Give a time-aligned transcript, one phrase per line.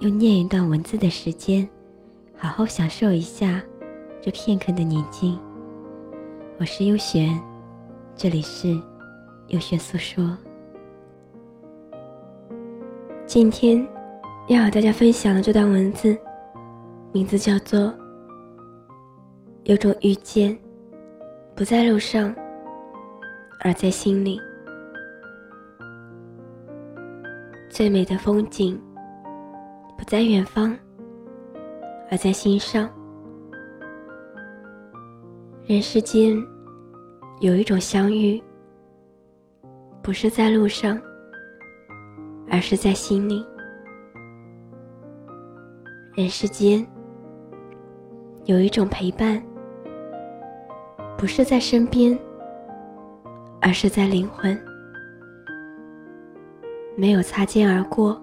[0.00, 1.66] 用念一段文字的时间，
[2.36, 3.62] 好好享受一下
[4.20, 5.38] 这片刻的宁静。
[6.58, 7.40] 我是优璇，
[8.14, 8.78] 这里是
[9.48, 10.36] 优璇诉说。
[13.24, 13.88] 今天
[14.48, 16.14] 要和大家分享的这段文字，
[17.10, 17.80] 名字叫做
[19.64, 20.56] 《有种遇见，
[21.54, 22.34] 不在路上，
[23.60, 24.38] 而在心里》。
[27.70, 28.78] 最美的风景。
[30.06, 30.72] 在远方，
[32.08, 32.88] 而在心上。
[35.66, 36.40] 人世间
[37.40, 38.40] 有一种相遇，
[40.02, 40.96] 不是在路上，
[42.48, 43.44] 而是在心里。
[46.14, 46.86] 人世间
[48.44, 49.42] 有一种陪伴，
[51.18, 52.16] 不是在身边，
[53.60, 54.56] 而是在灵魂。
[56.96, 58.22] 没有擦肩而过。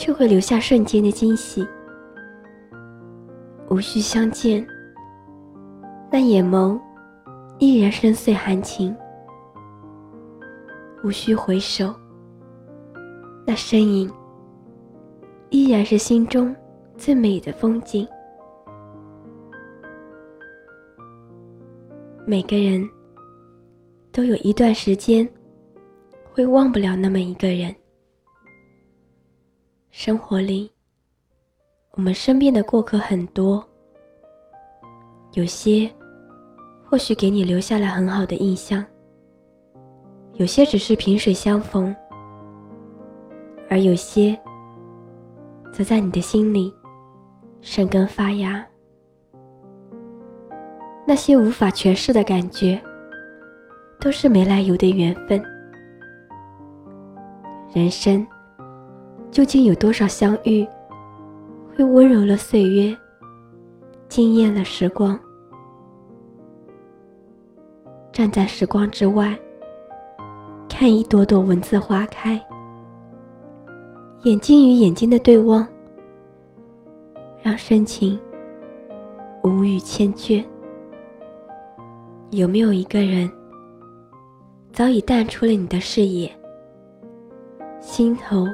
[0.00, 1.68] 却会留下瞬间的惊喜。
[3.68, 4.66] 无需相见，
[6.10, 6.80] 那眼眸
[7.58, 8.94] 依然深邃含情；
[11.04, 11.94] 无需回首，
[13.46, 14.10] 那身影
[15.50, 16.56] 依然是心中
[16.96, 18.08] 最美的风景。
[22.26, 22.88] 每个人
[24.10, 25.28] 都有一段时间
[26.32, 27.74] 会忘不了那么一个人。
[29.90, 30.70] 生活里，
[31.92, 33.62] 我们身边的过客很多，
[35.32, 35.90] 有些
[36.88, 38.84] 或许给你留下了很好的印象，
[40.34, 41.94] 有些只是萍水相逢，
[43.68, 44.38] 而有些
[45.72, 46.72] 则在你的心里
[47.60, 48.64] 生根发芽。
[51.04, 52.80] 那些无法诠释的感觉，
[53.98, 55.42] 都是没来由的缘分。
[57.74, 58.24] 人生。
[59.30, 60.66] 究竟有多少相遇，
[61.74, 62.96] 会温柔了岁月，
[64.08, 65.18] 惊艳了时光？
[68.12, 69.38] 站在时光之外，
[70.68, 72.44] 看一朵朵文字花开，
[74.24, 75.66] 眼睛与眼睛的对望，
[77.40, 78.18] 让深情
[79.44, 80.44] 无语千卷。
[82.30, 83.30] 有没有一个人，
[84.72, 86.30] 早已淡出了你的视野？
[87.80, 88.44] 心头。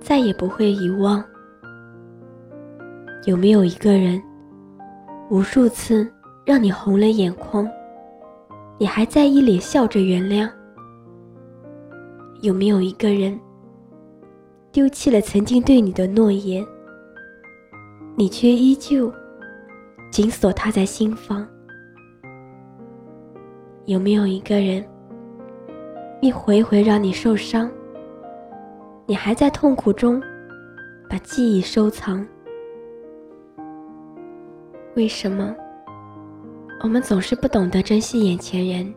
[0.00, 1.22] 再也不会遗忘。
[3.26, 4.20] 有没有一个人，
[5.28, 6.10] 无数次
[6.44, 7.68] 让你红了眼眶，
[8.78, 10.50] 你还在一脸笑着原谅？
[12.40, 13.38] 有没有一个人，
[14.72, 16.66] 丢弃了曾经对你的诺言，
[18.16, 19.12] 你却依旧
[20.10, 21.46] 紧锁他在心房？
[23.84, 24.82] 有没有一个人，
[26.22, 27.70] 一回回让你受伤？
[29.10, 30.22] 你还在痛苦中，
[31.08, 32.24] 把记忆收藏。
[34.94, 35.52] 为什么
[36.80, 38.94] 我们总是不懂得珍惜眼前人？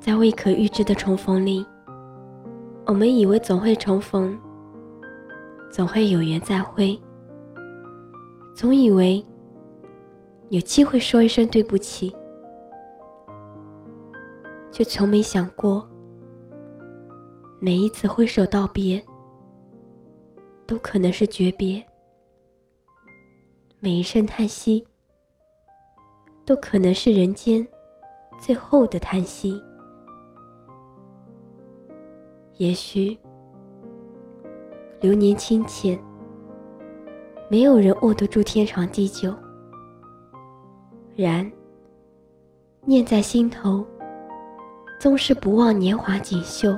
[0.00, 1.66] 在未可预知的重逢里，
[2.86, 4.34] 我们以为总会重逢，
[5.70, 6.98] 总会有缘再会，
[8.54, 9.22] 总以为
[10.48, 12.10] 有机会说一声对不起，
[14.70, 15.86] 却从没想过。
[17.64, 19.00] 每一次挥手道别，
[20.66, 21.80] 都可能是诀别；
[23.78, 24.84] 每一声叹息，
[26.44, 27.64] 都可能是人间
[28.40, 29.62] 最后的叹息。
[32.56, 33.16] 也许
[35.00, 35.96] 流年清浅，
[37.48, 39.30] 没有人握得住天长地久；
[41.14, 41.48] 然
[42.84, 43.86] 念在心头，
[44.98, 46.76] 终是不忘年华锦绣。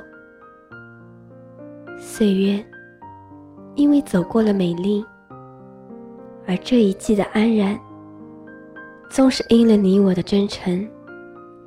[1.99, 2.65] 岁月，
[3.75, 5.05] 因为走过了美丽，
[6.47, 7.79] 而这一季的安然，
[9.09, 10.87] 总是因了你我的真诚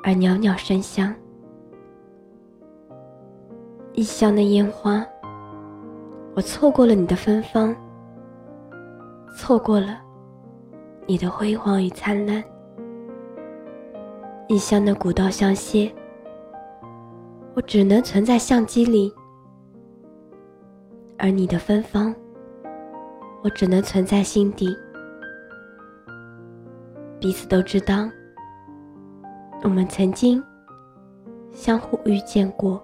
[0.03, 1.13] 而袅袅生香。
[3.93, 5.03] 异乡的烟花，
[6.35, 7.75] 我错过了你的芬芳，
[9.35, 9.99] 错过了
[11.07, 12.43] 你的辉煌与灿烂。
[14.47, 15.91] 异乡的古道相歇，
[17.55, 19.11] 我只能存在相机里。
[21.17, 22.13] 而你的芬芳，
[23.43, 24.75] 我只能存在心底。
[27.19, 28.07] 彼此都知道，
[29.63, 30.43] 我们曾经
[31.51, 32.79] 相互遇见过，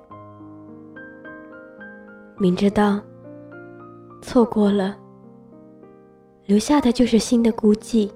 [2.38, 3.00] 明知道
[4.22, 4.98] 错过了，
[6.46, 8.12] 留下的就是新的孤寂，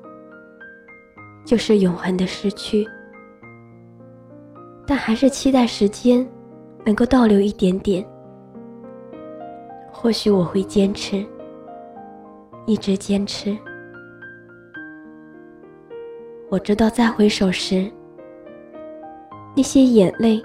[1.46, 2.88] 就是永恒的失去。
[4.88, 6.28] 但还是期待时间
[6.84, 8.04] 能够倒流一点点，
[10.00, 11.26] 或许我会坚持，
[12.68, 13.58] 一直坚持。
[16.50, 17.92] 我知道，再回首时，
[19.56, 20.40] 那些眼泪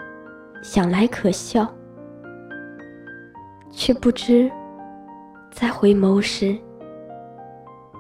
[0.63, 1.71] 想来可笑，
[3.71, 4.51] 却不知
[5.51, 6.57] 再回眸时，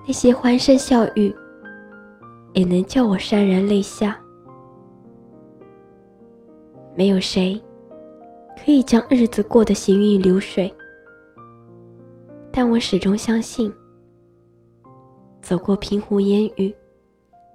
[0.07, 1.33] 那些欢声笑语
[2.55, 4.19] 也能叫我潸然泪下。
[6.97, 7.63] 没有谁
[8.65, 10.75] 可以将日子过得行云流水，
[12.53, 13.73] 但我始终相信，
[15.41, 16.75] 走过平湖烟雨。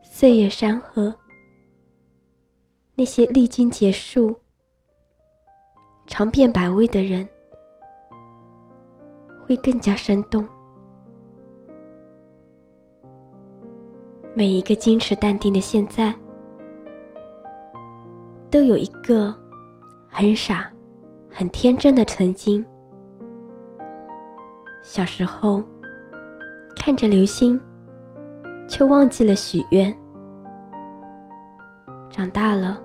[0.01, 1.13] 岁月山河，
[2.95, 4.35] 那些历经劫数、
[6.07, 7.27] 尝遍百味的人，
[9.45, 10.47] 会更加生动。
[14.33, 16.15] 每一个矜持淡定的现在，
[18.49, 19.35] 都有一个
[20.09, 20.71] 很傻、
[21.29, 22.65] 很天真的曾经。
[24.89, 25.61] 小时候，
[26.73, 27.59] 看着流星，
[28.69, 29.93] 却忘记了许愿。
[32.09, 32.81] 长大了，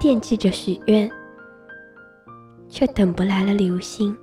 [0.00, 1.08] 惦记着许愿，
[2.66, 4.16] 却等不来了流星。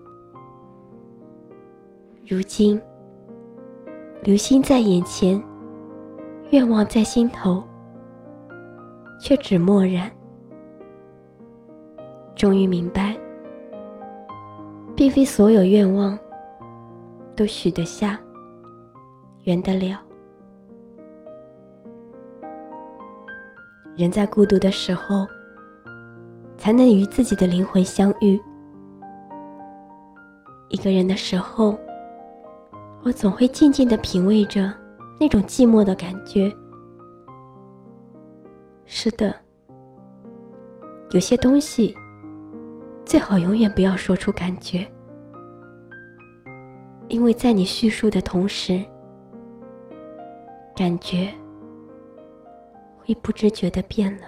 [2.27, 2.81] 如今，
[4.23, 5.41] 流星在眼前，
[6.49, 7.63] 愿望在心头，
[9.19, 10.11] 却只默然。
[12.35, 13.15] 终于明白，
[14.95, 16.17] 并非所有愿望
[17.41, 18.19] 都许得下，
[19.45, 19.99] 圆得了。
[23.97, 25.25] 人在孤独的时候，
[26.55, 28.39] 才能与自己的灵魂相遇。
[30.69, 31.75] 一个人的时候，
[33.01, 34.71] 我总会静静的品味着
[35.19, 36.55] 那种寂寞的感觉。
[38.85, 39.35] 是的，
[41.09, 41.97] 有些东西
[43.03, 44.88] 最好永远不要说出感觉，
[47.11, 48.81] 因为在你叙述的同时，
[50.73, 51.29] 感觉。
[53.03, 54.27] 会不知觉的变了。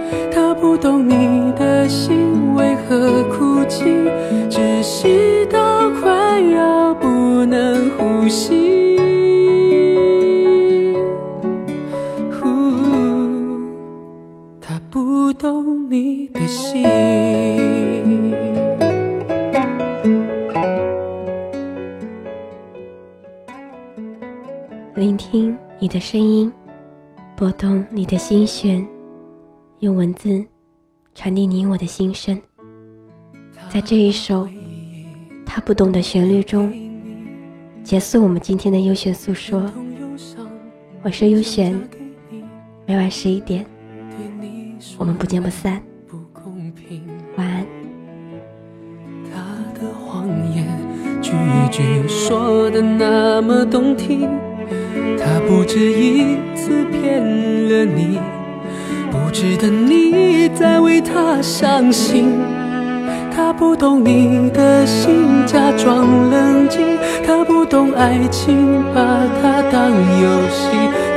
[0.61, 3.83] 不懂你的心为何哭泣，
[4.47, 7.07] 窒息到快要不
[7.45, 8.69] 能呼吸。
[14.61, 16.83] 他不懂你的心，
[24.93, 26.53] 聆听你的声音，
[27.35, 28.87] 拨动你的心弦，
[29.79, 30.45] 用文字
[31.21, 32.35] 传递你我的心声。
[33.69, 34.49] 在这一首
[35.45, 36.73] 他不懂的旋律中，
[37.83, 39.71] 结束我们今天的优选诉说。
[41.03, 41.79] 我是优选，
[42.87, 43.63] 每晚十一点。
[44.97, 45.79] 我们不见不散。
[47.35, 47.67] 晚安。
[49.31, 50.67] 他的谎言
[51.21, 51.33] 句
[51.71, 54.27] 句说的那么动听，
[55.19, 57.21] 他不止一次骗
[57.69, 58.19] 了你，
[59.31, 62.37] 不值得你再为他伤心。
[63.33, 66.81] 他不懂你的心，假装冷静。
[67.25, 69.01] 他不懂爱情，把
[69.41, 70.67] 它当游戏。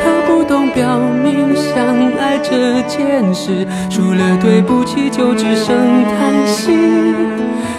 [0.00, 1.84] 他不懂表明相
[2.16, 6.70] 爱这件事，除了对不起就只剩叹息。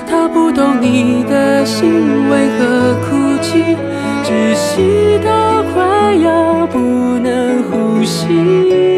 [0.06, 3.78] 他不懂你的心为何哭泣，
[4.26, 6.78] 窒息到快要不
[7.24, 8.95] 能呼吸。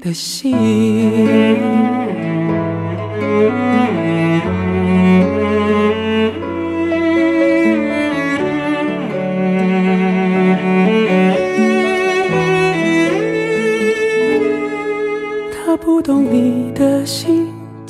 [0.00, 0.56] 的心。
[15.52, 17.39] 他不懂你的心，